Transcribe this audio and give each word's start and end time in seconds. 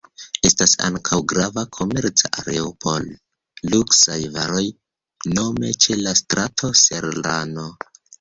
Estas 0.47 0.71
ankaŭ 0.85 1.17
grava 1.33 1.63
komerca 1.79 2.31
areo 2.43 2.71
por 2.85 3.05
luksaj 3.73 4.17
varoj, 4.37 4.63
nome 5.35 5.71
ĉe 5.85 5.99
la 6.07 6.15
strato 6.21 6.71
Serrano. 6.85 7.67